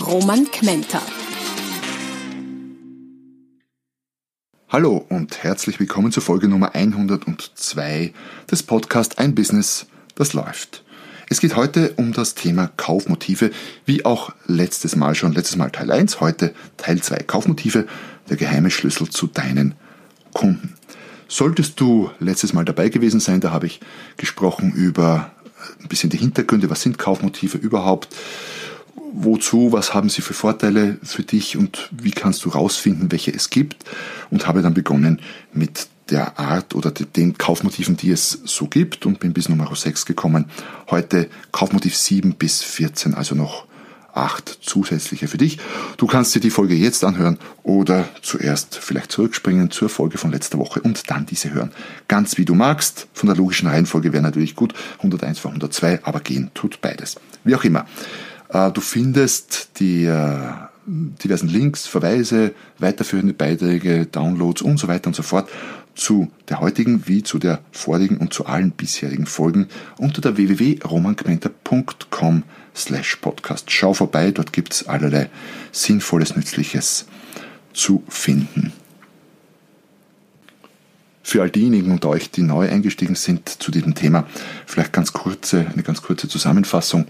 [0.00, 1.00] Roman Kmenter.
[4.68, 8.12] Hallo und herzlich willkommen zur Folge Nummer 102
[8.50, 10.84] des Podcasts Ein Business, das läuft.
[11.30, 13.50] Es geht heute um das Thema Kaufmotive,
[13.86, 17.86] wie auch letztes Mal schon, letztes Mal Teil 1, heute Teil 2 Kaufmotive,
[18.28, 19.74] der geheime Schlüssel zu deinen
[20.34, 20.74] Kunden.
[21.26, 23.80] Solltest du letztes Mal dabei gewesen sein, da habe ich
[24.18, 25.32] gesprochen über
[25.80, 28.08] ein bisschen die Hintergründe, was sind Kaufmotive überhaupt,
[29.16, 33.50] wozu, was haben sie für Vorteile für dich und wie kannst du rausfinden, welche es
[33.50, 33.84] gibt
[34.30, 35.20] und habe dann begonnen
[35.52, 40.06] mit der Art oder den Kaufmotiven, die es so gibt und bin bis Nummer 6
[40.06, 40.46] gekommen.
[40.90, 43.66] Heute Kaufmotiv 7 bis 14, also noch
[44.16, 45.58] acht zusätzliche für dich.
[45.98, 50.58] Du kannst dir die Folge jetzt anhören oder zuerst vielleicht zurückspringen zur Folge von letzter
[50.58, 51.72] Woche und dann diese hören.
[52.08, 53.08] Ganz wie du magst.
[53.12, 54.74] Von der logischen Reihenfolge wäre natürlich gut.
[54.98, 57.16] 101 vor 102, aber gehen tut beides.
[57.44, 57.86] Wie auch immer.
[58.48, 60.38] Äh, du findest die äh,
[60.86, 65.50] diversen Links, Verweise, weiterführende Beiträge, Downloads und so weiter und so fort
[65.94, 72.44] zu der heutigen wie zu der vorigen und zu allen bisherigen Folgen unter der www.romangmenta.com
[72.74, 73.70] slash podcast.
[73.70, 75.30] Schau vorbei, dort gibt es allerlei
[75.72, 77.06] Sinnvolles, Nützliches
[77.72, 78.72] zu finden.
[81.22, 84.28] Für all diejenigen unter euch, die neu eingestiegen sind zu diesem Thema,
[84.64, 87.06] vielleicht ganz kurze, eine ganz kurze Zusammenfassung.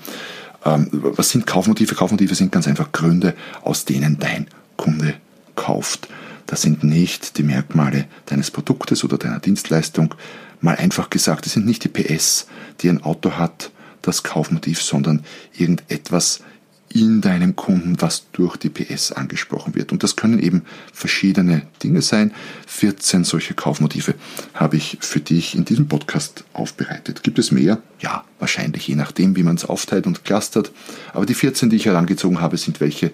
[0.66, 1.94] Ähm, was sind Kaufmotive?
[1.94, 5.14] Kaufmotive sind ganz einfach Gründe, aus denen dein Kunde
[5.54, 6.08] kauft.
[6.46, 10.14] Das sind nicht die Merkmale deines Produktes oder deiner Dienstleistung.
[10.60, 12.46] Mal einfach gesagt, das sind nicht die PS,
[12.80, 13.70] die ein Auto hat,
[14.02, 15.24] das Kaufmotiv, sondern
[15.56, 16.40] irgendetwas
[16.88, 19.92] in deinem Kunden, was durch die PS angesprochen wird.
[19.92, 22.32] Und das können eben verschiedene Dinge sein.
[22.66, 24.14] 14 solche Kaufmotive
[24.54, 27.22] habe ich für dich in diesem Podcast aufbereitet.
[27.22, 27.78] Gibt es mehr?
[28.00, 30.72] Ja, wahrscheinlich, je nachdem, wie man es aufteilt und clustert.
[31.12, 33.10] Aber die 14, die ich herangezogen habe, sind welche,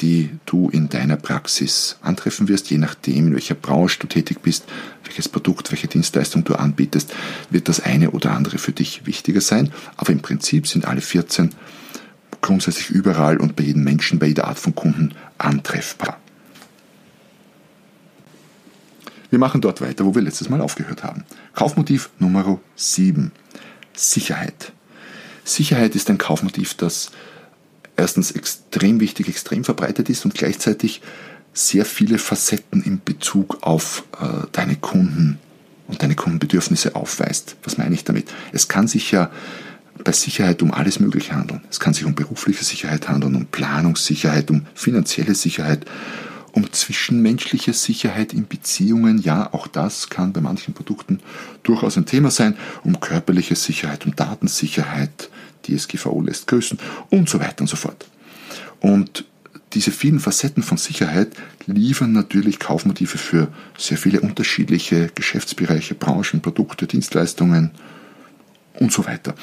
[0.00, 4.64] die du in deiner Praxis antreffen wirst, je nachdem, in welcher Branche du tätig bist,
[5.04, 7.12] welches Produkt, welche Dienstleistung du anbietest,
[7.50, 9.72] wird das eine oder andere für dich wichtiger sein.
[9.96, 11.50] Aber im Prinzip sind alle 14
[12.40, 16.18] grundsätzlich überall und bei jedem Menschen, bei jeder Art von Kunden antreffbar.
[19.30, 21.24] Wir machen dort weiter, wo wir letztes Mal aufgehört haben.
[21.54, 23.30] Kaufmotiv Nummer 7.
[23.94, 24.72] Sicherheit.
[25.44, 27.12] Sicherheit ist ein Kaufmotiv, das
[27.96, 31.00] erstens extrem wichtig, extrem verbreitet ist und gleichzeitig
[31.52, 35.38] sehr viele Facetten in Bezug auf äh, deine Kunden
[35.86, 37.56] und deine Kundenbedürfnisse aufweist.
[37.64, 38.28] Was meine ich damit?
[38.52, 39.30] Es kann sich ja
[40.04, 41.62] bei Sicherheit um alles Mögliche handeln.
[41.70, 45.86] Es kann sich um berufliche Sicherheit handeln, um Planungssicherheit, um finanzielle Sicherheit,
[46.52, 49.18] um zwischenmenschliche Sicherheit in Beziehungen.
[49.18, 51.20] Ja, auch das kann bei manchen Produkten
[51.62, 55.30] durchaus ein Thema sein, um körperliche Sicherheit, um Datensicherheit,
[55.66, 56.78] DSGVO lässt grüßen
[57.10, 58.06] und so weiter und so fort.
[58.80, 59.24] Und
[59.72, 66.86] diese vielen Facetten von Sicherheit liefern natürlich Kaufmotive für sehr viele unterschiedliche Geschäftsbereiche, Branchen, Produkte,
[66.86, 67.70] Dienstleistungen
[68.74, 69.34] und so weiter.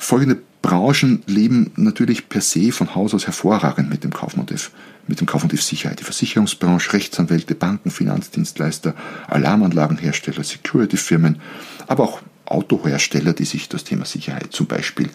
[0.00, 4.70] Folgende Branchen leben natürlich per se von Haus aus hervorragend mit dem Kaufmotiv,
[5.06, 6.00] mit dem Kaufmotiv Sicherheit.
[6.00, 8.94] Die Versicherungsbranche, Rechtsanwälte, Banken, Finanzdienstleister,
[9.28, 11.38] Alarmanlagenhersteller, Security-Firmen,
[11.86, 15.10] aber auch Autohersteller, die sich das Thema Sicherheit zum Beispiel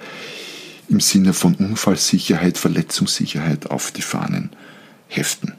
[0.87, 4.51] im Sinne von Unfallsicherheit, Verletzungssicherheit auf die Fahnen
[5.07, 5.53] heften.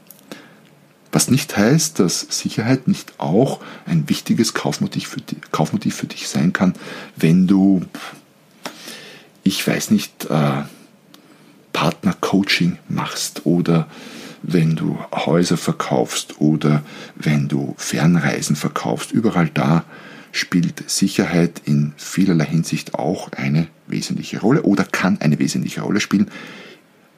[1.11, 5.21] Was nicht heißt, dass Sicherheit nicht auch ein wichtiges Kaufmotiv für,
[5.51, 6.73] Kaufmotiv für dich sein kann,
[7.17, 7.81] wenn du
[9.47, 10.63] ich weiß nicht, äh,
[11.71, 13.87] Partnercoaching machst oder
[14.43, 16.83] wenn du Häuser verkaufst oder
[17.15, 19.11] wenn du Fernreisen verkaufst.
[19.11, 19.85] Überall da
[20.33, 26.29] spielt Sicherheit in vielerlei Hinsicht auch eine wesentliche Rolle oder kann eine wesentliche Rolle spielen,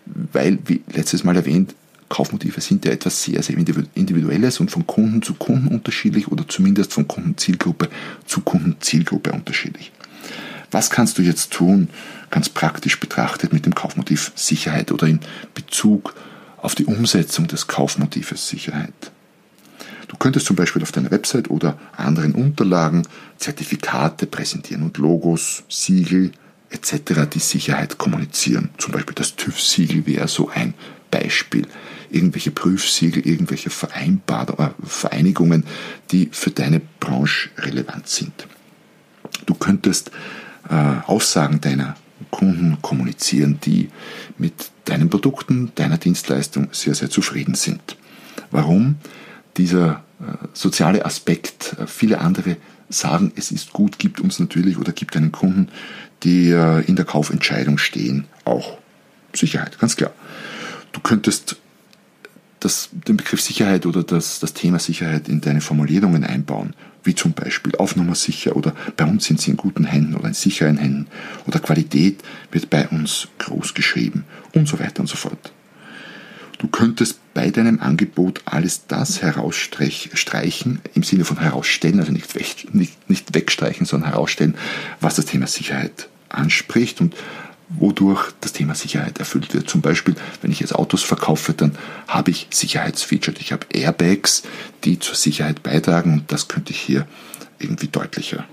[0.06, 1.74] weil, wie letztes Mal erwähnt,
[2.10, 6.94] Kaufmotive sind ja etwas sehr, sehr Individuelles und von Kunden zu Kunden unterschiedlich oder zumindest
[6.94, 7.90] von Kundenzielgruppe
[8.26, 9.92] zu Kundenzielgruppe unterschiedlich.
[10.72, 11.90] Was kannst du jetzt tun,
[12.30, 15.20] ganz praktisch betrachtet, mit dem Kaufmotiv Sicherheit oder in
[15.54, 16.14] Bezug
[16.58, 19.12] auf die Umsetzung des Kaufmotives Sicherheit?
[20.08, 23.08] Du könntest zum Beispiel auf deiner Website oder anderen Unterlagen
[23.38, 26.32] Zertifikate präsentieren und Logos, Siegel,
[26.72, 27.28] etc.
[27.32, 28.70] die Sicherheit kommunizieren.
[28.78, 30.74] Zum Beispiel das TÜV-Siegel wäre so ein
[31.12, 31.68] Beispiel.
[32.10, 35.64] Irgendwelche Prüfsiegel, irgendwelche äh, Vereinigungen,
[36.12, 38.48] die für deine Branche relevant sind.
[39.46, 40.12] Du könntest
[40.76, 41.96] Aussagen deiner
[42.32, 43.90] Kunden kommunizieren, die
[44.38, 47.98] mit deinen Produkten, deiner Dienstleistung sehr, sehr zufrieden sind.
[48.52, 48.98] Warum?
[49.58, 52.58] Dieser äh, soziale Aspekt, äh, viele andere
[52.90, 55.70] sagen, es ist gut, gibt uns natürlich oder gibt einen Kunden,
[56.24, 58.78] die äh, in der Kaufentscheidung stehen, auch
[59.34, 60.12] Sicherheit, ganz klar.
[60.92, 61.58] Du könntest
[62.60, 66.74] das, den Begriff Sicherheit oder das, das Thema Sicherheit in deine Formulierungen einbauen,
[67.04, 70.28] wie zum Beispiel auf Nummer sicher oder bei uns sind sie in guten Händen oder
[70.28, 71.08] in sicheren Händen
[71.48, 72.22] oder Qualität
[72.52, 75.52] wird bei uns groß geschrieben und so weiter und so fort.
[76.58, 82.68] Du könntest bei deinem Angebot alles das herausstreichen, im Sinne von herausstellen, also nicht, weg,
[82.74, 84.56] nicht, nicht wegstreichen, sondern herausstellen,
[85.00, 87.16] was das Thema Sicherheit anspricht und
[87.70, 89.70] wodurch das Thema Sicherheit erfüllt wird.
[89.70, 91.78] Zum Beispiel, wenn ich jetzt Autos verkaufe, dann
[92.08, 93.40] habe ich Sicherheitsfeatures.
[93.40, 94.44] Ich habe Airbags,
[94.84, 97.08] die zur Sicherheit beitragen und das könnte ich hier
[97.60, 98.46] irgendwie deutlicher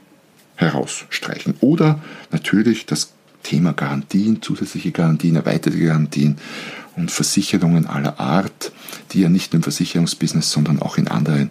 [0.57, 1.55] herausstreichen.
[1.61, 6.39] Oder natürlich das Thema Garantien, zusätzliche Garantien, erweiterte Garantien
[6.97, 8.73] und Versicherungen aller Art,
[9.13, 11.51] die ja nicht nur im Versicherungsbusiness, sondern auch in anderen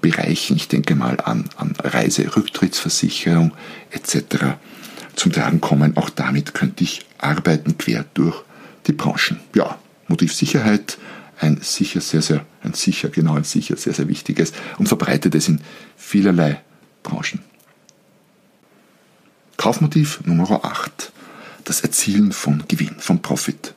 [0.00, 3.52] Bereichen, ich denke mal an, an Reiserücktrittsversicherung
[3.90, 4.56] etc.
[5.16, 5.96] zum Tragen kommen.
[5.96, 8.42] Auch damit könnte ich arbeiten quer durch
[8.86, 9.40] die Branchen.
[9.54, 9.78] Ja,
[10.08, 10.98] Motiv Sicherheit,
[11.40, 15.60] ein sicher sehr, sehr, ein sicher, genau ein sicher sehr, sehr wichtiges und verbreitetes in
[15.96, 16.60] vielerlei
[17.02, 17.40] Branchen.
[19.56, 21.12] Kaufmotiv Nummer 8.
[21.64, 23.74] Das Erzielen von Gewinn, von Profit.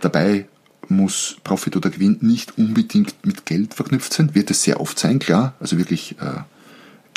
[0.00, 0.46] Dabei
[0.88, 5.18] muss Profit oder Gewinn nicht unbedingt mit Geld verknüpft sein, wird es sehr oft sein,
[5.18, 6.40] klar, also wirklich äh,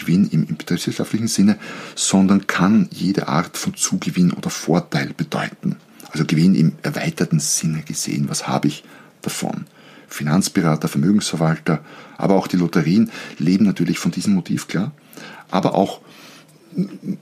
[0.07, 1.57] Gewinn im, im betriebswirtschaftlichen Sinne,
[1.95, 5.75] sondern kann jede Art von Zugewinn oder Vorteil bedeuten.
[6.09, 8.85] Also Gewinn im erweiterten Sinne gesehen, was habe ich
[9.21, 9.65] davon?
[10.07, 11.83] Finanzberater, Vermögensverwalter,
[12.17, 14.93] aber auch die Lotterien leben natürlich von diesem Motiv, klar.
[15.51, 15.99] Aber auch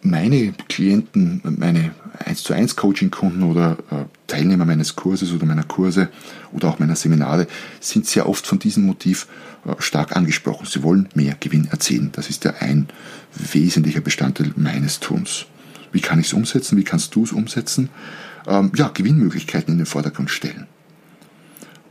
[0.01, 1.91] meine Klienten, meine
[2.25, 6.09] 1 zu 1 Coaching-Kunden oder äh, Teilnehmer meines Kurses oder meiner Kurse
[6.51, 7.47] oder auch meiner Seminare
[7.79, 9.27] sind sehr oft von diesem Motiv
[9.65, 10.65] äh, stark angesprochen.
[10.65, 12.09] Sie wollen mehr Gewinn erzielen.
[12.11, 12.87] Das ist ja ein
[13.33, 15.45] wesentlicher Bestandteil meines Tuns.
[15.91, 16.77] Wie kann ich es umsetzen?
[16.77, 17.89] Wie kannst du es umsetzen?
[18.47, 20.67] Ähm, ja, Gewinnmöglichkeiten in den Vordergrund stellen.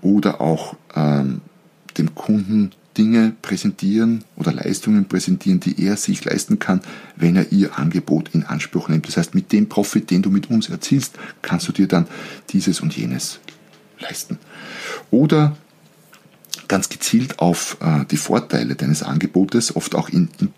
[0.03, 1.41] Oder auch ähm,
[1.97, 6.81] dem Kunden Dinge präsentieren oder Leistungen präsentieren, die er sich leisten kann,
[7.17, 9.08] wenn er ihr Angebot in Anspruch nimmt.
[9.08, 12.06] Das heißt, mit dem Profit, den du mit uns erzielst, kannst du dir dann
[12.50, 13.41] dieses und jenes
[13.99, 14.38] leisten.
[15.11, 15.56] Oder
[16.69, 20.52] ganz gezielt auf äh, die Vorteile deines Angebotes, oft auch in, in,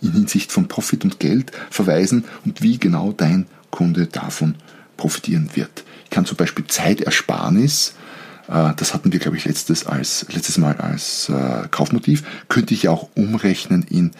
[0.00, 4.56] in Hinsicht von Profit und Geld verweisen und wie genau dein Kunde davon
[4.96, 5.84] profitieren wird.
[6.04, 7.94] Ich kann zum Beispiel Zeitersparnis
[8.48, 13.08] das hatten wir, glaube ich, letztes, als, letztes Mal als äh, Kaufmotiv, könnte ich auch
[13.14, 14.10] umrechnen in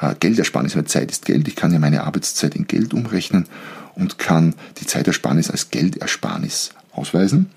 [0.00, 1.48] äh, Geldersparnis, weil Zeit ist Geld.
[1.48, 3.46] Ich kann ja meine Arbeitszeit in Geld umrechnen
[3.94, 7.50] und kann die Zeitersparnis als Geldersparnis ausweisen.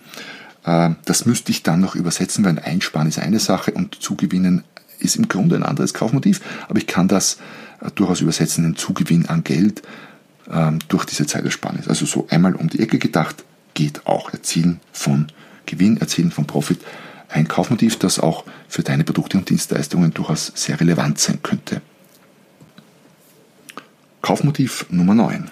[0.64, 4.64] Äh, das müsste ich dann noch übersetzen, weil Einsparen ist eine Sache und Zugewinnen
[5.00, 7.38] ist im Grunde ein anderes Kaufmotiv, aber ich kann das
[7.82, 9.82] äh, durchaus übersetzen, den Zugewinn an Geld
[10.52, 11.88] ähm, durch diese Zeitersparnis.
[11.88, 13.44] Also so einmal um die Ecke gedacht,
[13.74, 15.28] geht auch Erzielen von
[15.68, 16.80] Gewinn erzielen von Profit
[17.30, 21.82] ein Kaufmotiv, das auch für deine Produkte und Dienstleistungen durchaus sehr relevant sein könnte.
[24.22, 25.52] Kaufmotiv Nummer 9.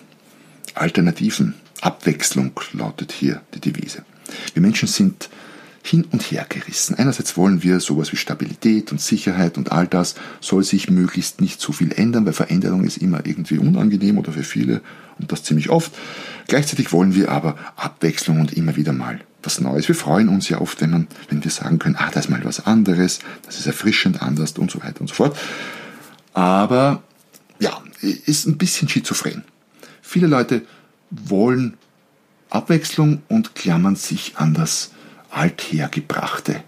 [0.74, 1.56] Alternativen.
[1.82, 4.04] Abwechslung lautet hier die Devise.
[4.54, 5.30] Wir Menschen sind
[5.84, 6.96] hin und her gerissen.
[6.96, 11.62] Einerseits wollen wir sowas wie Stabilität und Sicherheit und all das soll sich möglichst nicht
[11.62, 14.82] so viel ändern, weil Veränderung ist immer irgendwie unangenehm oder für viele
[15.20, 15.94] und das ziemlich oft.
[16.48, 19.88] Gleichzeitig wollen wir aber Abwechslung und immer wieder mal was Neues.
[19.88, 22.44] Wir freuen uns ja oft, wenn, man, wenn wir sagen können, ah, da ist mal
[22.44, 25.38] was anderes, das ist erfrischend anders und so weiter und so fort.
[26.34, 27.04] Aber
[27.60, 29.44] ja, ist ein bisschen schizophren.
[30.02, 30.64] Viele Leute
[31.10, 31.76] wollen
[32.50, 34.92] Abwechslung und klammern sich an das
[35.32, 36.64] Althergebrachte.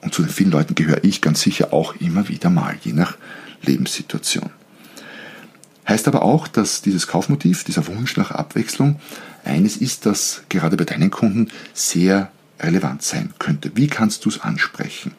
[0.00, 3.16] Und zu den vielen Leuten gehöre ich ganz sicher auch immer wieder mal, je nach
[3.62, 4.50] Lebenssituation.
[5.88, 9.00] Heißt aber auch, dass dieses Kaufmotiv, dieser Wunsch nach Abwechslung,
[9.44, 13.72] eines ist, das gerade bei deinen Kunden sehr relevant sein könnte.
[13.74, 15.12] Wie kannst du es ansprechen?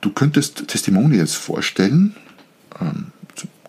[0.00, 2.14] Du könntest Testimonials vorstellen,
[2.80, 3.06] ähm,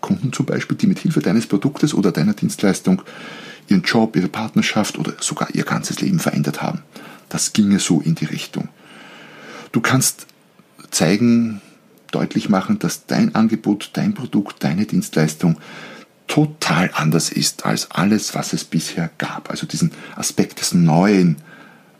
[0.00, 3.02] Kunden zum Beispiel, die mit Hilfe deines Produktes oder deiner Dienstleistung
[3.68, 6.82] ihren Job, ihre Partnerschaft oder sogar ihr ganzes Leben verändert haben.
[7.28, 8.68] Das ginge so in die Richtung.
[9.72, 10.26] Du kannst
[10.90, 11.60] zeigen,
[12.12, 15.58] deutlich machen, dass dein Angebot, dein Produkt, deine Dienstleistung
[16.36, 19.48] total anders ist als alles, was es bisher gab.
[19.48, 21.36] Also diesen Aspekt des Neuen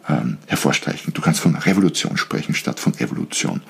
[0.07, 1.15] ähm, hervorstreichen.
[1.15, 3.63] Du kannst von Revolution sprechen statt von Evolution.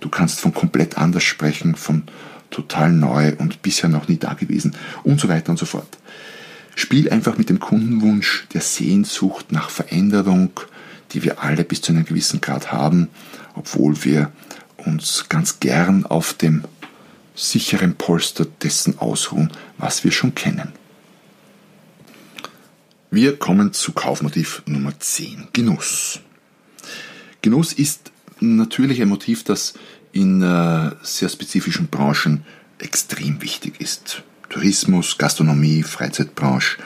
[0.00, 2.02] Du kannst von komplett anders sprechen, von
[2.50, 5.98] total neu und bisher noch nie dagewesen und so weiter und so fort.
[6.74, 10.50] Spiel einfach mit dem Kundenwunsch der Sehnsucht nach Veränderung,
[11.12, 13.06] die wir alle bis zu einem gewissen Grad haben,
[13.54, 14.32] obwohl wir
[14.78, 16.64] uns ganz gern auf dem
[17.34, 20.72] sicheren Polster dessen ausruhen, was wir schon kennen.
[23.10, 26.20] Wir kommen zu Kaufmotiv Nummer 10, Genuss.
[27.42, 28.10] Genuss ist
[28.40, 29.74] natürlich ein Motiv, das
[30.12, 32.44] in äh, sehr spezifischen Branchen
[32.78, 34.22] extrem wichtig ist.
[34.48, 36.78] Tourismus, Gastronomie, Freizeitbranche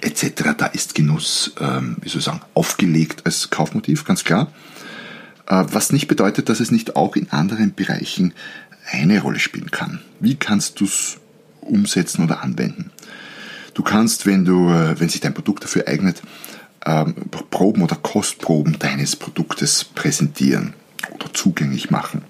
[0.00, 0.54] etc.
[0.56, 4.52] Da ist Genuss, ähm, wie soll ich sagen, aufgelegt als Kaufmotiv, ganz klar.
[5.46, 8.34] Äh, was nicht bedeutet, dass es nicht auch in anderen Bereichen
[8.90, 10.00] eine Rolle spielen kann.
[10.20, 11.18] Wie kannst du es
[11.60, 12.90] umsetzen oder anwenden?
[13.74, 16.22] Du kannst, wenn du, äh, wenn sich dein Produkt dafür eignet,
[16.84, 17.14] ähm,
[17.50, 20.74] Proben oder Kostproben deines Produktes präsentieren
[21.14, 22.22] oder zugänglich machen.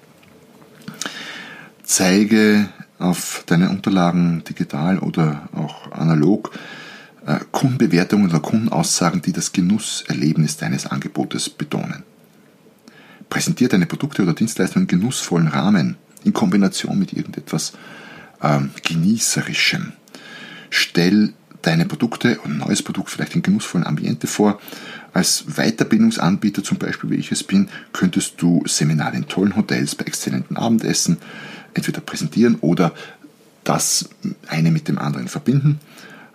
[1.85, 6.51] Zeige auf deinen Unterlagen digital oder auch analog
[7.25, 12.03] äh, Kundenbewertungen oder Kundenaussagen, die das Genusserlebnis deines Angebotes betonen.
[13.31, 17.73] Präsentiere deine Produkte oder Dienstleistungen in genussvollen Rahmen in Kombination mit irgendetwas
[18.43, 19.93] ähm, Genießerischem.
[20.71, 21.33] Stell
[21.63, 24.61] deine Produkte und ein neues Produkt vielleicht in genussvollen Ambiente vor.
[25.13, 30.05] Als Weiterbildungsanbieter, zum Beispiel wie ich es bin, könntest du Seminare in tollen Hotels bei
[30.05, 31.19] exzellenten Abendessen
[31.75, 32.93] entweder präsentieren oder
[33.65, 34.09] das
[34.49, 35.81] eine mit dem anderen verbinden.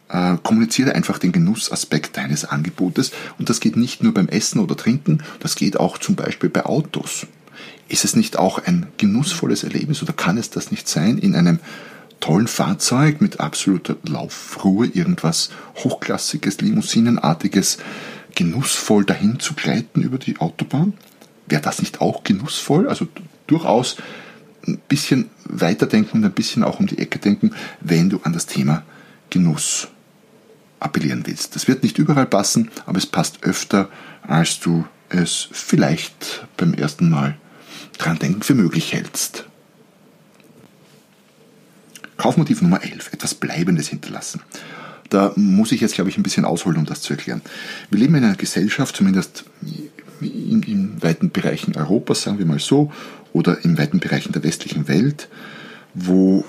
[0.10, 4.75] Äh, kommuniziere einfach den Genussaspekt deines Angebotes und das geht nicht nur beim Essen oder
[4.75, 7.25] Trinken, das geht auch zum Beispiel bei Autos.
[7.88, 11.60] Ist es nicht auch ein genussvolles Erlebnis oder kann es das nicht sein, in einem
[12.20, 17.80] tollen Fahrzeug mit absoluter Laufruhe irgendwas hochklassiges, limousinenartiges,
[18.36, 20.94] genussvoll dahin zu gleiten über die Autobahn?
[21.48, 22.88] Wäre das nicht auch genussvoll?
[22.88, 23.08] Also
[23.48, 23.98] durchaus
[24.66, 28.46] ein bisschen weiterdenken und ein bisschen auch um die Ecke denken, wenn du an das
[28.46, 28.84] Thema
[29.30, 29.90] Genuss
[30.80, 31.56] appellieren willst.
[31.56, 33.90] Das wird nicht überall passen, aber es passt öfter,
[34.22, 37.38] als du es vielleicht beim ersten Mal
[38.03, 39.45] dran denken für möglich hältst.
[42.17, 44.41] Kaufmotiv Nummer 11, etwas Bleibendes hinterlassen.
[45.10, 47.41] Da muss ich jetzt, glaube ich, ein bisschen ausholen, um das zu erklären.
[47.89, 49.45] Wir leben in einer Gesellschaft, zumindest
[50.22, 52.91] in, in weiten Bereichen Europas, sagen wir mal so,
[53.31, 55.27] oder in weiten Bereichen der westlichen Welt,
[55.93, 56.45] wo,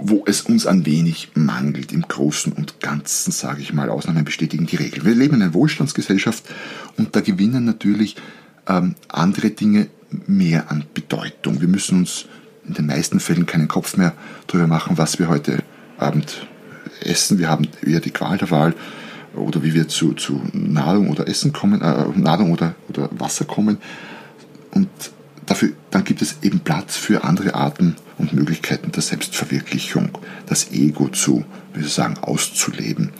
[0.00, 1.92] wo es uns ein wenig mangelt.
[1.92, 5.04] Im Großen und Ganzen, sage ich mal, Ausnahmen bestätigen die Regel.
[5.04, 6.44] Wir leben in einer Wohlstandsgesellschaft
[6.96, 8.16] und da gewinnen natürlich
[8.68, 9.88] ähm, andere Dinge
[10.26, 11.60] mehr an Bedeutung.
[11.60, 12.26] Wir müssen uns
[12.66, 14.12] in den meisten Fällen keinen Kopf mehr
[14.46, 15.62] darüber machen, was wir heute
[15.98, 16.46] Abend
[17.00, 17.38] essen.
[17.38, 18.74] Wir haben eher die Qual der Wahl
[19.34, 23.78] oder wie wir zu, zu Nahrung oder Essen kommen, äh, Nahrung oder, oder Wasser kommen.
[24.70, 24.88] Und
[25.46, 30.10] dafür, dann gibt es eben Platz für andere Arten und Möglichkeiten der Selbstverwirklichung,
[30.46, 31.44] das Ego zu,
[31.74, 33.10] wie ich sagen, auszuleben.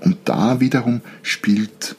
[0.00, 1.96] Und da wiederum spielt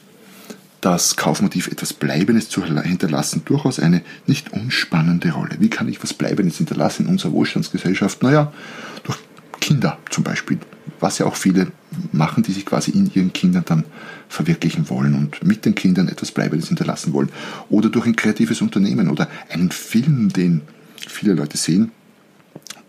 [0.86, 5.56] das Kaufmotiv etwas Bleibendes zu hinterlassen durchaus eine nicht unspannende Rolle.
[5.58, 8.22] Wie kann ich was Bleibendes hinterlassen in unserer Wohlstandsgesellschaft?
[8.22, 8.54] Naja,
[9.04, 9.18] durch
[9.60, 10.60] Kinder zum Beispiel,
[11.00, 11.72] was ja auch viele
[12.12, 13.84] machen, die sich quasi in ihren Kindern dann
[14.30, 17.30] verwirklichen wollen und mit den Kindern etwas Bleibendes hinterlassen wollen.
[17.70, 20.62] Oder durch ein kreatives Unternehmen oder einen Film, den
[20.98, 21.94] viele Leute sehen,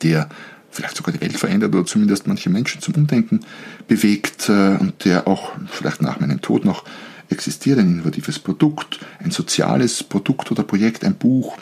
[0.02, 0.28] der
[0.70, 3.40] vielleicht sogar die Welt verändert oder zumindest manche Menschen zum Umdenken
[3.88, 6.84] bewegt äh, und der auch vielleicht nach meinem Tod noch
[7.28, 11.58] existiert ein innovatives Produkt, ein soziales Produkt oder Projekt, ein Buch,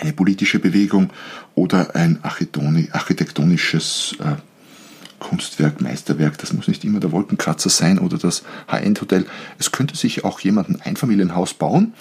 [0.00, 1.10] eine politische Bewegung
[1.54, 4.36] oder ein architektonisches äh,
[5.18, 6.38] Kunstwerk, Meisterwerk.
[6.38, 9.26] Das muss nicht immer der Wolkenkratzer sein oder das High-End-Hotel.
[9.58, 11.94] Es könnte sich auch jemand ein Einfamilienhaus bauen,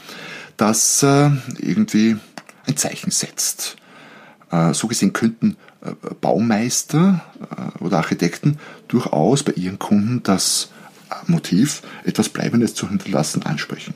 [0.58, 2.18] das äh, irgendwie
[2.66, 3.75] ein Zeichen setzt.
[4.51, 5.58] Äh, so gesehen könnten
[6.22, 7.25] Baumeister
[7.80, 10.70] oder Architekten durchaus bei ihren Kunden das
[11.27, 13.94] Motiv, etwas Bleibendes zu hinterlassen, ansprechen.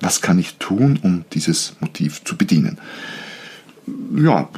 [0.00, 2.78] Was kann ich tun, um dieses Motiv zu bedienen?
[4.16, 4.48] Ja,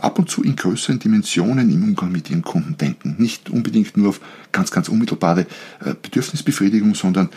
[0.00, 3.14] ab und zu in größeren Dimensionen im Umgang mit Ihren Kunden denken.
[3.18, 5.46] Nicht unbedingt nur auf ganz, ganz unmittelbare
[5.84, 7.28] äh, Bedürfnisbefriedigung, sondern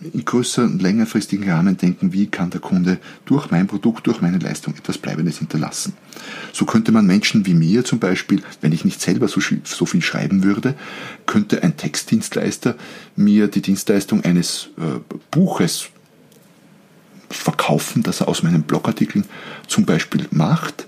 [0.00, 4.74] in größeren, längerfristigen Rahmen denken, wie kann der Kunde durch mein Produkt, durch meine Leistung
[4.76, 5.94] etwas Bleibendes hinterlassen.
[6.52, 10.02] So könnte man Menschen wie mir zum Beispiel, wenn ich nicht selber so, so viel
[10.02, 10.74] schreiben würde,
[11.26, 12.76] könnte ein Textdienstleister
[13.16, 15.88] mir die Dienstleistung eines äh, Buches
[17.28, 19.24] verkaufen, das er aus meinen Blogartikeln
[19.66, 20.86] zum Beispiel macht,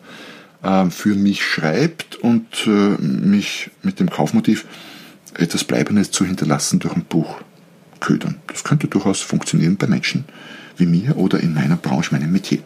[0.63, 4.67] äh, für mich schreibt und äh, mich mit dem Kaufmotiv
[5.35, 7.41] etwas Bleibendes zu hinterlassen durch ein Buch
[8.01, 8.37] ködern.
[8.47, 10.25] Das könnte durchaus funktionieren bei Menschen
[10.77, 12.61] wie mir oder in meiner Branche, meinem Metier.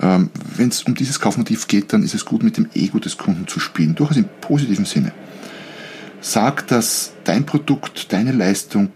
[0.00, 3.18] Ähm, Wenn es um dieses Kaufmotiv geht, dann ist es gut, mit dem Ego des
[3.18, 5.12] Kunden zu spielen, durchaus im positiven Sinne.
[6.22, 8.90] Sag, dass dein Produkt, deine Leistung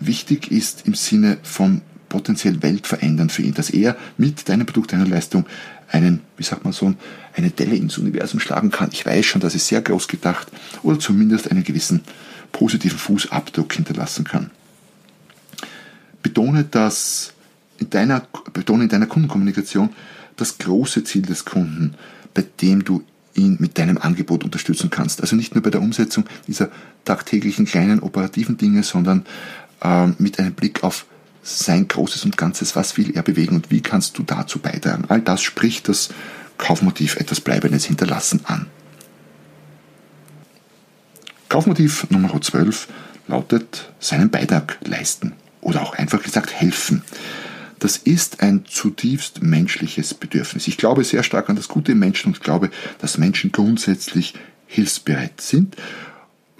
[0.00, 4.92] wichtig ist im Sinne von potenziell Welt verändern für ihn, dass er mit deinem Produkt,
[4.92, 5.44] deiner Leistung
[5.90, 6.94] einen, wie sagt man so,
[7.34, 8.90] eine Delle ins Universum schlagen kann.
[8.92, 10.48] Ich weiß schon, das ist sehr groß gedacht
[10.82, 12.02] oder zumindest einen gewissen
[12.56, 14.50] positiven Fußabdruck hinterlassen kann.
[16.22, 17.34] Betone das
[17.76, 19.90] in deiner, betone in deiner Kundenkommunikation
[20.36, 21.94] das große Ziel des Kunden,
[22.32, 25.20] bei dem du ihn mit deinem Angebot unterstützen kannst.
[25.20, 26.70] Also nicht nur bei der Umsetzung dieser
[27.04, 29.26] tagtäglichen kleinen operativen Dinge, sondern
[29.82, 31.04] äh, mit einem Blick auf
[31.42, 35.04] sein Großes und Ganzes, was will er bewegen und wie kannst du dazu beitragen.
[35.08, 36.08] All das spricht das
[36.56, 38.66] Kaufmotiv etwas Bleibendes hinterlassen an.
[41.48, 42.88] Kaufmotiv Nummer 12
[43.28, 47.02] lautet seinen Beitrag leisten oder auch einfach gesagt helfen.
[47.78, 50.66] Das ist ein zutiefst menschliches Bedürfnis.
[50.66, 54.34] Ich glaube sehr stark an das Gute im Menschen und glaube, dass Menschen grundsätzlich
[54.66, 55.76] hilfsbereit sind.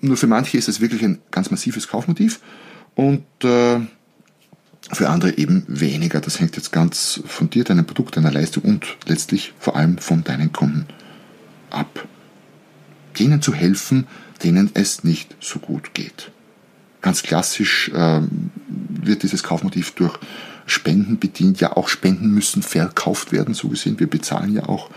[0.00, 2.40] Nur für manche ist es wirklich ein ganz massives Kaufmotiv
[2.94, 3.80] und äh,
[4.92, 6.20] für andere eben weniger.
[6.20, 10.22] Das hängt jetzt ganz von dir, deinem Produkt, deiner Leistung und letztlich vor allem von
[10.22, 10.86] deinen Kunden
[11.70, 12.06] ab.
[13.18, 14.06] Denen zu helfen,
[14.42, 16.30] denen es nicht so gut geht.
[17.02, 18.20] Ganz klassisch äh,
[18.66, 20.18] wird dieses Kaufmotiv durch
[20.66, 21.60] Spenden bedient.
[21.60, 24.00] Ja, auch Spenden müssen verkauft werden, so gesehen.
[24.00, 24.90] Wir bezahlen ja auch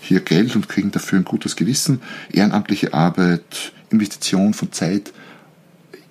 [0.00, 2.02] hier Geld und kriegen dafür ein gutes Gewissen.
[2.32, 5.12] Ehrenamtliche Arbeit, Investition von Zeit,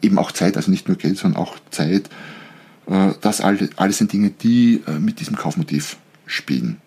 [0.01, 2.09] eben auch Zeit, also nicht nur Geld, sondern auch Zeit.
[2.87, 6.77] Äh, das alles sind Dinge, die äh, mit diesem Kaufmotiv spielen.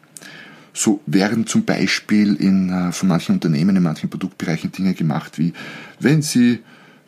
[0.77, 5.55] So werden zum Beispiel in, äh, von manchen Unternehmen in manchen Produktbereichen Dinge gemacht, wie
[6.01, 6.61] wenn Sie,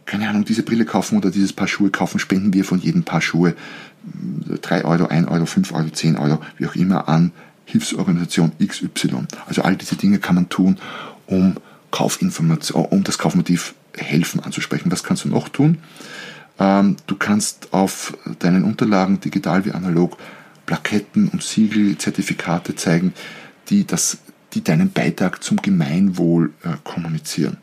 [0.07, 3.21] keine Ahnung, diese Brille kaufen oder dieses Paar Schuhe kaufen, spenden wir von jedem Paar
[3.21, 3.55] Schuhe
[4.63, 7.33] 3 Euro, 1 Euro, 5 Euro, 10 Euro, wie auch immer, an
[7.67, 9.27] Hilfsorganisation XY.
[9.47, 10.79] Also all diese Dinge kann man tun,
[11.27, 11.57] um
[11.91, 14.91] Kaufinformation, um das Kaufmotiv helfen anzusprechen.
[14.91, 15.77] Was kannst du noch tun?
[16.59, 20.17] Ähm, du kannst auf deinen Unterlagen, digital wie analog,
[20.65, 23.13] Plaketten und Siegel, Zertifikate zeigen,
[23.71, 24.19] die, das,
[24.55, 27.59] die deinen Beitrag zum Gemeinwohl äh, kommunizieren.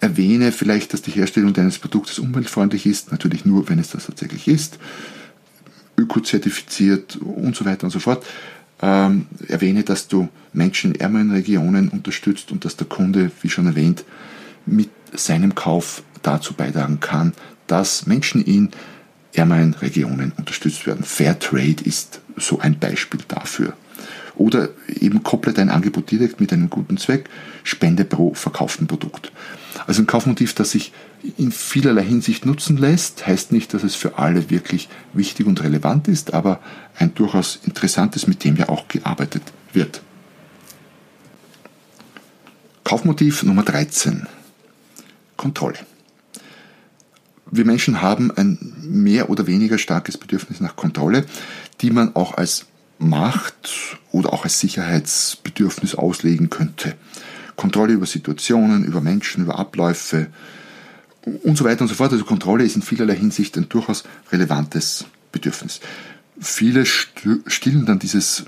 [0.00, 4.48] Erwähne vielleicht, dass die Herstellung deines Produktes umweltfreundlich ist, natürlich nur, wenn es das tatsächlich
[4.48, 4.78] ist,
[5.98, 8.24] ökozertifiziert und so weiter und so fort.
[8.82, 13.66] Ähm, erwähne, dass du Menschen in ärmeren Regionen unterstützt und dass der Kunde, wie schon
[13.66, 14.04] erwähnt,
[14.64, 17.34] mit seinem Kauf dazu beitragen kann,
[17.66, 18.70] dass Menschen in
[19.34, 21.04] ärmeren Regionen unterstützt werden.
[21.04, 23.74] Fair Trade ist so ein Beispiel dafür.
[24.40, 27.28] Oder eben kopple dein Angebot direkt mit einem guten Zweck,
[27.62, 29.32] Spende pro verkauften Produkt.
[29.86, 30.94] Also ein Kaufmotiv, das sich
[31.36, 36.08] in vielerlei Hinsicht nutzen lässt, heißt nicht, dass es für alle wirklich wichtig und relevant
[36.08, 36.60] ist, aber
[36.96, 39.42] ein durchaus interessantes, mit dem ja auch gearbeitet
[39.74, 40.00] wird.
[42.82, 44.26] Kaufmotiv Nummer 13.
[45.36, 45.80] Kontrolle.
[47.50, 51.26] Wir Menschen haben ein mehr oder weniger starkes Bedürfnis nach Kontrolle,
[51.82, 52.69] die man auch als
[53.00, 56.94] Macht oder auch als Sicherheitsbedürfnis auslegen könnte.
[57.56, 60.28] Kontrolle über Situationen, über Menschen, über Abläufe
[61.42, 62.12] und so weiter und so fort.
[62.12, 65.80] Also Kontrolle ist in vielerlei Hinsicht ein durchaus relevantes Bedürfnis.
[66.38, 68.44] Viele stillen dann dieses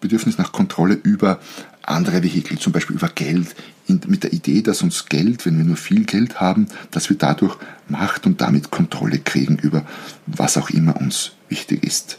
[0.00, 1.40] Bedürfnis nach Kontrolle über
[1.82, 3.54] andere Vehikel, zum Beispiel über Geld,
[3.88, 7.56] mit der Idee, dass uns Geld, wenn wir nur viel Geld haben, dass wir dadurch
[7.88, 9.84] Macht und damit Kontrolle kriegen über
[10.26, 12.18] was auch immer uns wichtig ist.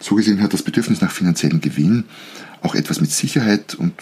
[0.00, 2.04] So gesehen hat das Bedürfnis nach finanziellen Gewinn
[2.62, 3.94] auch etwas mit Sicherheit und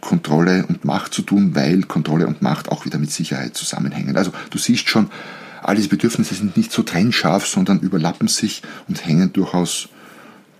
[0.00, 4.16] Kontrolle und Macht zu tun, weil Kontrolle und Macht auch wieder mit Sicherheit zusammenhängen.
[4.16, 5.10] Also du siehst schon,
[5.62, 9.88] all diese Bedürfnisse sind nicht so trennscharf, sondern überlappen sich und hängen durchaus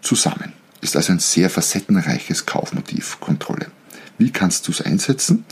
[0.00, 0.52] zusammen.
[0.80, 3.66] Ist also ein sehr facettenreiches Kaufmotiv, Kontrolle.
[4.18, 5.44] Wie kannst du es einsetzen?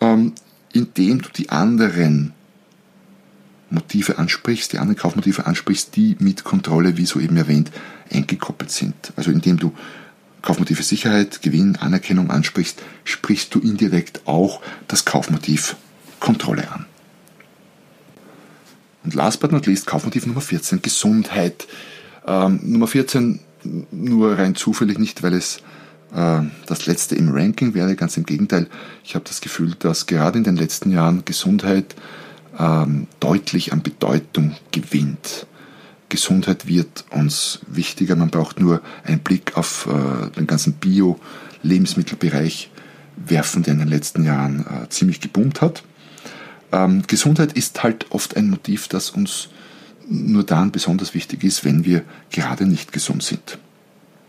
[0.00, 0.32] Ähm,
[0.72, 2.32] indem du die anderen
[3.70, 7.70] Motive ansprichst, die anderen Kaufmotive ansprichst, die mit Kontrolle, wie soeben erwähnt,
[8.10, 8.94] eingekoppelt sind.
[9.16, 9.74] Also indem du
[10.40, 15.76] Kaufmotive Sicherheit, Gewinn, Anerkennung ansprichst, sprichst du indirekt auch das Kaufmotiv
[16.20, 16.86] Kontrolle an.
[19.04, 21.66] Und last but not least Kaufmotiv Nummer 14, Gesundheit.
[22.26, 23.40] Ähm, Nummer 14
[23.90, 25.58] nur rein zufällig nicht, weil es
[26.14, 28.68] äh, das letzte im Ranking wäre, ganz im Gegenteil.
[29.04, 31.94] Ich habe das Gefühl, dass gerade in den letzten Jahren Gesundheit
[32.58, 35.46] ähm, deutlich an Bedeutung gewinnt.
[36.08, 38.16] Gesundheit wird uns wichtiger.
[38.16, 42.70] Man braucht nur einen Blick auf äh, den ganzen Bio-Lebensmittelbereich
[43.16, 45.82] werfen, der in den letzten Jahren äh, ziemlich geboomt hat.
[46.72, 49.48] Ähm, Gesundheit ist halt oft ein Motiv, das uns
[50.08, 53.58] nur dann besonders wichtig ist, wenn wir gerade nicht gesund sind.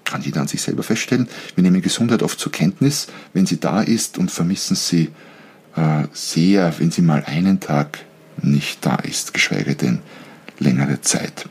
[0.03, 1.29] Kann jeder an sich selber feststellen.
[1.55, 5.09] Wir nehmen Gesundheit oft zur Kenntnis, wenn sie da ist und vermissen sie
[5.75, 7.99] äh, sehr, wenn sie mal einen Tag
[8.43, 9.99] nicht da ist, geschweige denn
[10.59, 11.49] längere Zeit.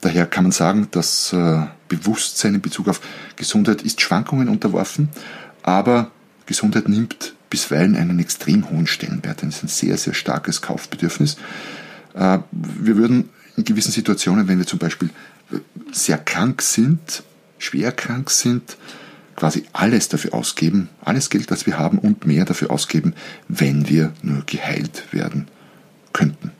[0.00, 3.00] Daher kann man sagen, das äh, Bewusstsein in Bezug auf
[3.36, 5.08] Gesundheit ist Schwankungen unterworfen,
[5.62, 6.10] aber
[6.46, 9.42] Gesundheit nimmt bisweilen einen extrem hohen Stellenwert.
[9.42, 11.36] Das ist ein sehr, sehr starkes Kaufbedürfnis.
[12.14, 15.10] Äh, wir würden in gewissen Situationen, wenn wir zum Beispiel
[15.90, 17.24] sehr krank sind,
[17.58, 18.76] schwer krank sind,
[19.34, 23.14] quasi alles dafür ausgeben, alles Geld, das wir haben und mehr dafür ausgeben,
[23.48, 25.48] wenn wir nur geheilt werden
[26.12, 26.52] könnten.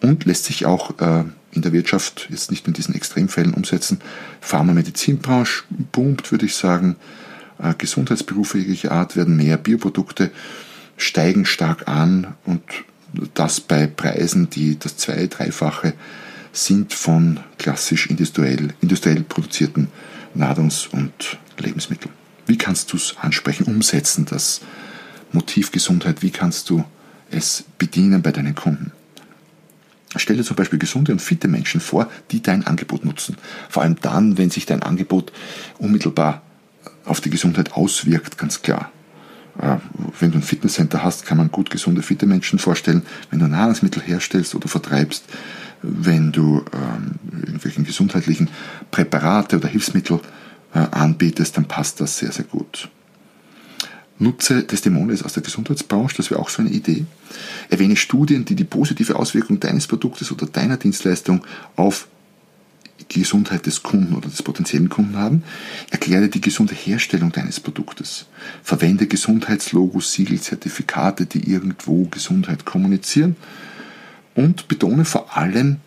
[0.00, 4.00] Und lässt sich auch äh, in der Wirtschaft jetzt nicht in diesen Extremfällen umsetzen.
[4.40, 6.96] Pharma-Medizinbranche boomt, würde ich sagen.
[7.62, 9.56] Äh, Gesundheitsberufe jeglicher Art werden mehr.
[9.56, 10.30] Bioprodukte
[10.96, 12.62] steigen stark an und
[13.34, 15.94] das bei Preisen, die das zwei-, dreifache
[16.52, 19.88] sind von klassisch industriell, industriell produzierten
[20.34, 22.12] Nahrungs- und Lebensmitteln.
[22.46, 24.60] Wie kannst du es ansprechen, umsetzen, das
[25.32, 26.22] Motiv Gesundheit?
[26.22, 26.84] Wie kannst du
[27.30, 28.92] es bedienen bei deinen Kunden?
[30.16, 33.36] Stell dir zum Beispiel gesunde und fitte Menschen vor, die dein Angebot nutzen.
[33.68, 35.32] Vor allem dann, wenn sich dein Angebot
[35.78, 36.42] unmittelbar
[37.04, 38.90] auf die Gesundheit auswirkt, ganz klar.
[39.60, 39.76] Äh,
[40.18, 43.02] wenn du ein Fitnesscenter hast, kann man gut gesunde, fitte Menschen vorstellen.
[43.30, 45.24] Wenn du Nahrungsmittel herstellst oder vertreibst,
[45.82, 48.48] wenn du ähm, irgendwelchen gesundheitlichen
[48.90, 50.20] Präparate oder Hilfsmittel
[50.74, 52.90] äh, anbietest, dann passt das sehr, sehr gut.
[54.20, 57.06] Nutze Testimonials aus der Gesundheitsbranche, das wäre auch so eine Idee.
[57.70, 61.42] Erwähne Studien, die die positive Auswirkung deines Produktes oder deiner Dienstleistung
[61.74, 62.06] auf
[63.10, 65.42] die Gesundheit des Kunden oder des potenziellen Kunden haben.
[65.90, 68.26] Erkläre die gesunde Herstellung deines Produktes.
[68.62, 73.36] Verwende Gesundheitslogos, Siegel, Zertifikate, die irgendwo Gesundheit kommunizieren.
[74.34, 75.78] Und betone vor allem,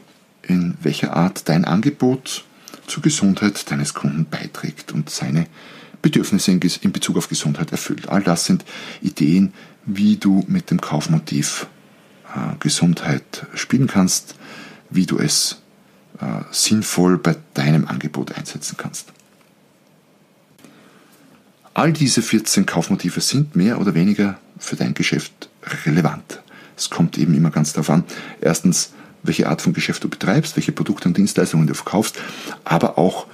[0.41, 2.45] in welcher Art dein Angebot
[2.87, 5.45] zur Gesundheit deines Kunden beiträgt und seine
[6.03, 8.09] Bedürfnisse in Bezug auf Gesundheit erfüllt.
[8.09, 8.63] All das sind
[9.01, 9.53] Ideen,
[9.85, 11.65] wie du mit dem Kaufmotiv
[12.35, 14.35] äh, Gesundheit spielen kannst,
[14.91, 15.61] wie du es
[16.19, 19.11] äh, sinnvoll bei deinem Angebot einsetzen kannst.
[21.73, 25.49] All diese 14 Kaufmotive sind mehr oder weniger für dein Geschäft
[25.85, 26.41] relevant.
[26.77, 28.03] Es kommt eben immer ganz darauf an,
[28.41, 28.91] erstens,
[29.23, 32.19] welche Art von Geschäft du betreibst, welche Produkte und Dienstleistungen du verkaufst,
[32.65, 33.25] aber auch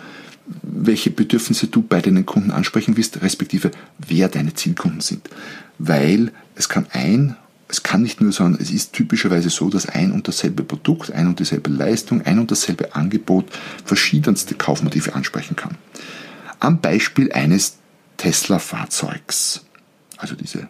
[0.62, 5.30] welche Bedürfnisse du bei deinen Kunden ansprechen willst, respektive wer deine Zielkunden sind.
[5.78, 7.36] Weil es kann ein,
[7.68, 11.28] es kann nicht nur sein, es ist typischerweise so, dass ein und dasselbe Produkt, ein
[11.28, 13.46] und dieselbe Leistung, ein und dasselbe Angebot
[13.86, 15.78] verschiedenste Kaufmotive ansprechen kann.
[16.60, 17.78] Am Beispiel eines
[18.18, 19.62] Tesla-Fahrzeugs,
[20.18, 20.68] also diese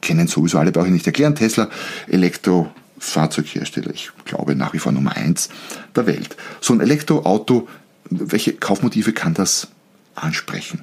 [0.00, 1.68] kennen sowieso alle, brauche ich nicht erklären, Tesla
[2.06, 5.48] Elektrofahrzeughersteller, ich glaube nach wie vor Nummer eins
[5.96, 6.36] der Welt.
[6.60, 7.68] So ein Elektroauto
[8.10, 9.68] welche Kaufmotive kann das
[10.14, 10.80] ansprechen?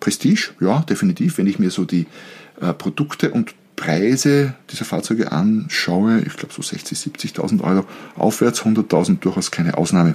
[0.00, 1.38] Prestige, ja, definitiv.
[1.38, 2.06] Wenn ich mir so die
[2.60, 9.20] äh, Produkte und Preise dieser Fahrzeuge anschaue, ich glaube so 60.000, 70.000 Euro aufwärts, 100.000
[9.20, 10.14] durchaus keine Ausnahme,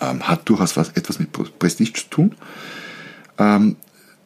[0.00, 2.34] ähm, hat durchaus was, etwas mit Prestige zu tun.
[3.38, 3.76] Ähm,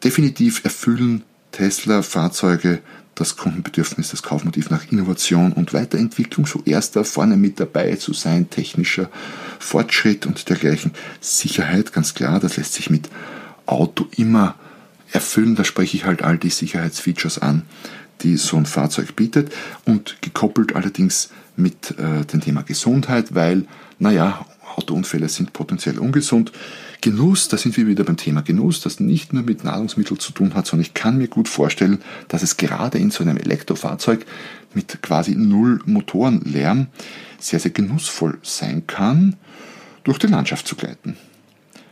[0.04, 2.80] definitiv erfüllen Tesla-Fahrzeuge
[3.20, 8.50] das Kundenbedürfnis, das Kaufmotiv nach Innovation und Weiterentwicklung, so erster vorne mit dabei zu sein,
[8.50, 9.10] technischer
[9.58, 10.92] Fortschritt und dergleichen.
[11.20, 13.08] Sicherheit, ganz klar, das lässt sich mit
[13.66, 14.54] Auto immer
[15.12, 15.56] erfüllen.
[15.56, 17.62] Da spreche ich halt all die Sicherheitsfeatures an,
[18.20, 19.52] die so ein Fahrzeug bietet
[19.84, 23.66] und gekoppelt allerdings mit äh, dem Thema Gesundheit, weil,
[23.98, 26.52] naja, Autounfälle sind potenziell ungesund.
[27.00, 30.54] Genuss, da sind wir wieder beim Thema Genuss, das nicht nur mit Nahrungsmitteln zu tun
[30.54, 34.26] hat, sondern ich kann mir gut vorstellen, dass es gerade in so einem Elektrofahrzeug
[34.74, 36.88] mit quasi null Motorenlärm
[37.38, 39.36] sehr, sehr genussvoll sein kann,
[40.02, 41.16] durch die Landschaft zu gleiten.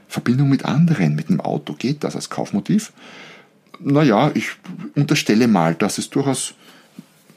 [0.09, 2.93] Verbindung mit anderen, mit einem Auto, geht das als Kaufmotiv?
[3.79, 4.51] Naja, ich
[4.95, 6.55] unterstelle mal, dass es durchaus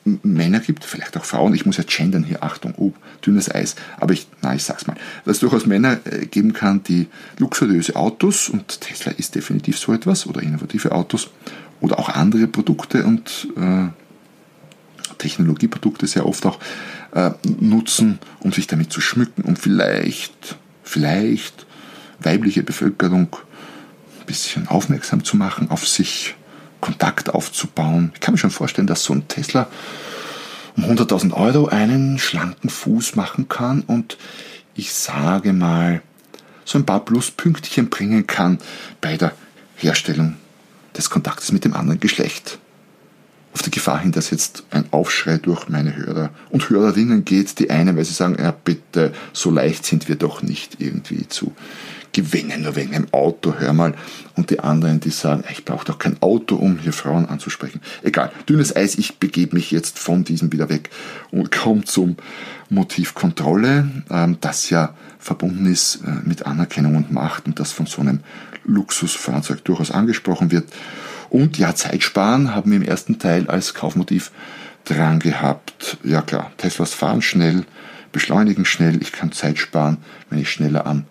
[0.05, 2.93] Männer gibt, vielleicht auch Frauen, ich muss ja gendern hier, Achtung, oh,
[3.25, 6.83] dünnes Eis, aber ich, na, ich sag's mal, dass es durchaus Männer äh, geben kann,
[6.83, 7.07] die
[7.37, 11.29] luxuriöse Autos, und Tesla ist definitiv so etwas, oder innovative Autos,
[11.81, 13.87] oder auch andere Produkte und äh,
[15.17, 16.59] Technologieprodukte sehr oft auch
[17.13, 21.65] äh, nutzen, um sich damit zu schmücken, um vielleicht, vielleicht
[22.19, 23.35] weibliche Bevölkerung
[24.19, 26.35] ein bisschen aufmerksam zu machen auf sich,
[26.81, 28.11] Kontakt aufzubauen.
[28.13, 29.67] Ich kann mir schon vorstellen, dass so ein Tesla
[30.77, 34.17] um 100.000 Euro einen schlanken Fuß machen kann und
[34.75, 36.01] ich sage mal,
[36.63, 38.59] so ein paar Pluspünktchen bringen kann
[39.01, 39.33] bei der
[39.75, 40.35] Herstellung
[40.95, 42.59] des Kontaktes mit dem anderen Geschlecht.
[43.53, 47.59] auf die Gefahr hin, dass jetzt ein Aufschrei durch meine Hörer und Hörerinnen geht.
[47.59, 51.53] Die einen, weil sie sagen, ja bitte, so leicht sind wir doch nicht irgendwie zu
[52.13, 53.93] gewinnen, nur wegen einem Auto, hör mal.
[54.35, 57.81] Und die anderen, die sagen, ich brauche doch kein Auto, um hier Frauen anzusprechen.
[58.03, 60.89] Egal, dünnes Eis, ich begebe mich jetzt von diesem wieder weg
[61.31, 62.17] und komme zum
[62.69, 67.85] Motiv Kontrolle, ähm, das ja verbunden ist äh, mit Anerkennung und Macht und das von
[67.85, 68.21] so einem
[68.65, 70.69] Luxusfahrzeug durchaus angesprochen wird.
[71.29, 74.31] Und ja, Zeitsparen haben wir im ersten Teil als Kaufmotiv
[74.85, 75.97] dran gehabt.
[76.03, 77.65] Ja klar, Teslas fahren schnell,
[78.11, 79.97] beschleunigen schnell, ich kann Zeit sparen,
[80.29, 81.05] wenn ich schneller am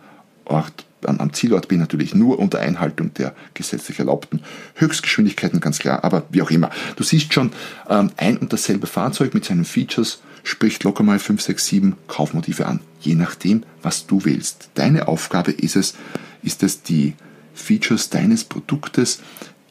[0.44, 4.42] Ort am Zielort bin, natürlich nur unter Einhaltung der gesetzlich erlaubten
[4.74, 6.70] Höchstgeschwindigkeiten, ganz klar, aber wie auch immer.
[6.96, 7.52] Du siehst schon,
[7.88, 12.66] ähm, ein und dasselbe Fahrzeug mit seinen Features spricht locker mal 5, 6, 7 Kaufmotive
[12.66, 14.70] an, je nachdem, was du willst.
[14.74, 15.94] Deine Aufgabe ist es,
[16.42, 17.14] ist es die
[17.54, 19.20] Features deines Produktes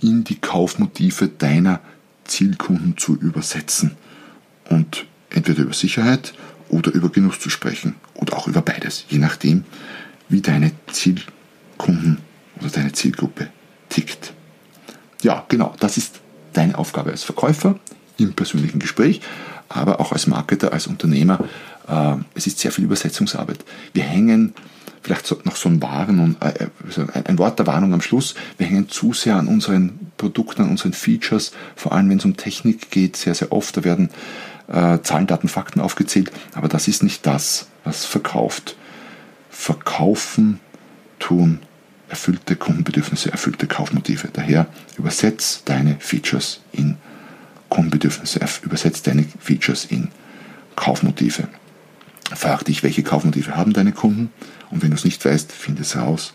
[0.02, 1.80] in die Kaufmotive deiner
[2.26, 3.96] Zielkunden zu übersetzen
[4.70, 6.34] und entweder über Sicherheit
[6.70, 9.63] oder über Genuss zu sprechen oder auch über beides, je nachdem,
[10.30, 12.20] wie deine Zielkunden
[12.60, 13.48] oder deine Zielgruppe
[13.90, 14.34] tickt.
[15.22, 16.20] Ja, genau, das ist
[16.54, 17.80] deine Aufgabe als Verkäufer
[18.18, 19.22] im persönlichen Gespräch,
[19.70, 21.40] aber auch als Marketer, als Unternehmer.
[21.88, 23.63] Äh, es ist sehr viel Übersetzungsarbeit.
[23.94, 24.54] Wir hängen
[25.02, 26.68] vielleicht noch so ein Waren und äh,
[27.24, 28.36] ein Wort der Warnung am Schluss.
[28.58, 32.36] Wir hängen zu sehr an unseren Produkten, an unseren Features, vor allem wenn es um
[32.36, 33.78] Technik geht, sehr, sehr oft.
[33.78, 34.10] Da werden
[34.68, 38.76] äh, Zahlen, Daten, Fakten aufgezählt, aber das ist nicht das, was verkauft.
[39.60, 40.62] Verkaufen
[41.20, 41.60] tun
[42.08, 44.30] erfüllte Kundenbedürfnisse, erfüllte Kaufmotive.
[44.32, 44.67] Daher
[44.98, 46.96] übersetz deine Features in
[47.67, 50.10] Kundenbedürfnisse, übersetz deine Features in
[50.78, 51.50] Kaufmotive.
[52.34, 54.32] Frag dich, welche Kaufmotive haben deine Kunden
[54.70, 56.34] und wenn du es nicht weißt, finde es raus.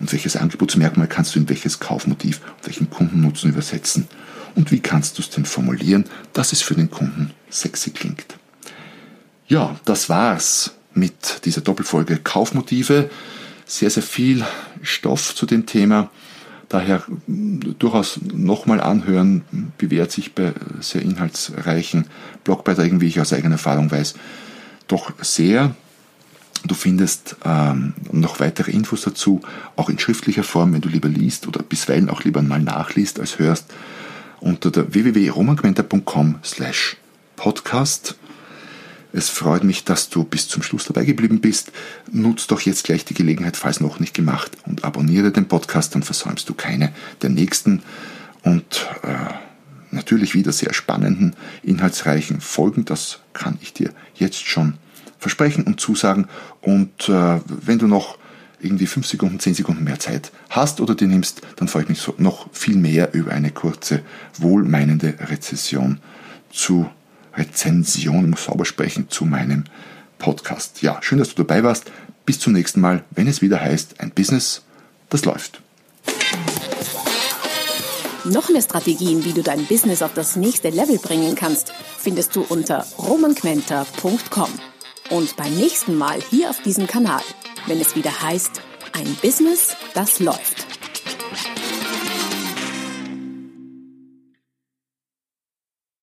[0.00, 4.08] Und welches Angebotsmerkmal kannst du in welches Kaufmotiv, welchen Kundennutzen übersetzen?
[4.56, 8.38] Und wie kannst du es denn formulieren, dass es für den Kunden sexy klingt?
[9.46, 13.10] Ja, das war's mit dieser Doppelfolge Kaufmotive.
[13.66, 14.44] Sehr, sehr viel
[14.82, 16.10] Stoff zu dem Thema.
[16.68, 19.42] Daher durchaus nochmal anhören,
[19.78, 22.06] bewährt sich bei sehr inhaltsreichen
[22.44, 24.14] Blogbeiträgen, wie ich aus eigener Erfahrung weiß,
[24.86, 25.74] doch sehr.
[26.66, 29.40] Du findest ähm, noch weitere Infos dazu,
[29.76, 33.38] auch in schriftlicher Form, wenn du lieber liest oder bisweilen auch lieber mal nachliest als
[33.38, 33.72] hörst,
[34.40, 36.96] unter der www.romangmenta.com slash
[37.36, 38.16] podcast.
[39.12, 41.72] Es freut mich, dass du bis zum Schluss dabei geblieben bist.
[42.12, 46.02] Nutz doch jetzt gleich die Gelegenheit, falls noch nicht gemacht, und abonniere den Podcast, dann
[46.02, 46.92] versäumst du keine
[47.22, 47.82] der nächsten
[48.42, 49.34] und äh,
[49.90, 52.84] natürlich wieder sehr spannenden, inhaltsreichen Folgen.
[52.84, 54.74] Das kann ich dir jetzt schon
[55.18, 56.28] versprechen und zusagen.
[56.60, 58.18] Und äh, wenn du noch
[58.60, 62.00] irgendwie fünf Sekunden, zehn Sekunden mehr Zeit hast oder dir nimmst, dann freue ich mich
[62.00, 64.02] so noch viel mehr über eine kurze,
[64.36, 66.00] wohlmeinende Rezession
[66.50, 66.90] zu
[67.38, 69.64] Rezension, ich muss sauber sprechen, zu meinem
[70.18, 70.82] Podcast.
[70.82, 71.90] Ja, schön, dass du dabei warst.
[72.26, 74.62] Bis zum nächsten Mal, wenn es wieder heißt, ein Business,
[75.08, 75.62] das läuft.
[78.24, 82.42] Noch mehr Strategien, wie du dein Business auf das nächste Level bringen kannst, findest du
[82.42, 84.50] unter romanquenter.com.
[85.10, 87.22] Und beim nächsten Mal hier auf diesem Kanal,
[87.66, 88.60] wenn es wieder heißt,
[88.92, 90.67] ein Business, das läuft.